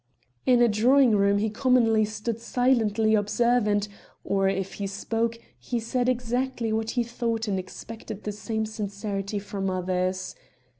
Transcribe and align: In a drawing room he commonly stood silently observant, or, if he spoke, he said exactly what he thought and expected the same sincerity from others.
In 0.47 0.63
a 0.63 0.67
drawing 0.67 1.15
room 1.15 1.37
he 1.37 1.51
commonly 1.51 2.05
stood 2.05 2.39
silently 2.39 3.13
observant, 3.13 3.87
or, 4.23 4.49
if 4.49 4.73
he 4.81 4.87
spoke, 4.87 5.37
he 5.59 5.79
said 5.79 6.09
exactly 6.09 6.73
what 6.73 6.89
he 6.97 7.03
thought 7.03 7.47
and 7.47 7.59
expected 7.59 8.23
the 8.23 8.31
same 8.31 8.65
sincerity 8.65 9.37
from 9.37 9.69
others. 9.69 10.33